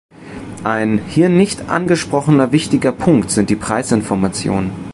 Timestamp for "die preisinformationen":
3.51-4.71